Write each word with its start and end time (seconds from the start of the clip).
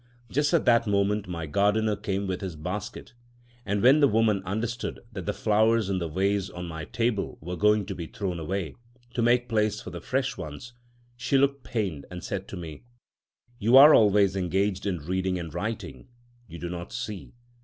Just 0.31 0.51
at 0.51 0.65
that 0.65 0.87
moment 0.87 1.27
my 1.27 1.45
gardener 1.45 1.95
came 1.95 2.25
with 2.25 2.41
his 2.41 2.55
basket, 2.55 3.13
and 3.67 3.83
when 3.83 3.99
the 3.99 4.07
woman 4.07 4.41
understood 4.45 4.99
that 5.13 5.27
the 5.27 5.31
flowers 5.31 5.91
in 5.91 5.99
the 5.99 6.07
vase 6.07 6.49
on 6.49 6.65
my 6.65 6.85
table 6.85 7.37
were 7.39 7.55
going 7.55 7.85
to 7.85 7.93
be 7.93 8.07
thrown 8.07 8.39
away, 8.39 8.73
to 9.13 9.21
make 9.21 9.47
place 9.47 9.79
for 9.79 9.91
the 9.91 10.01
fresh 10.01 10.37
ones, 10.37 10.73
she 11.15 11.37
looked 11.37 11.63
pained 11.63 12.07
and 12.09 12.23
said 12.23 12.47
to 12.47 12.57
me, 12.57 12.81
"You 13.59 13.77
are 13.77 13.93
always 13.93 14.35
engaged 14.35 14.87
reading 14.87 15.37
and 15.37 15.53
writing; 15.53 16.07
you 16.47 16.57
do 16.57 16.67
not 16.67 16.91
see." 16.91 17.35